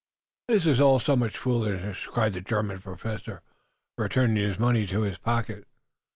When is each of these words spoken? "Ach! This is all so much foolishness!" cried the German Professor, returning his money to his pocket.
"Ach! 0.49 0.55
This 0.55 0.65
is 0.65 0.81
all 0.81 0.97
so 0.99 1.15
much 1.15 1.37
foolishness!" 1.37 2.07
cried 2.07 2.33
the 2.33 2.41
German 2.41 2.81
Professor, 2.81 3.43
returning 3.99 4.37
his 4.43 4.57
money 4.57 4.87
to 4.87 5.01
his 5.01 5.19
pocket. 5.19 5.67